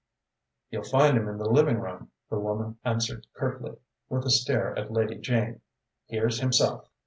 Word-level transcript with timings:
"You'll 0.71 0.81
find 0.81 1.15
him 1.15 1.27
in 1.27 1.37
the 1.37 1.47
living 1.47 1.77
room," 1.79 2.09
the 2.27 2.39
woman 2.39 2.79
answered 2.83 3.27
curtly, 3.35 3.77
with 4.09 4.25
a 4.25 4.31
stare 4.31 4.75
at 4.75 4.91
Lady 4.91 5.19
Jane. 5.19 5.61
"Here's 6.07 6.39
himself." 6.39 6.89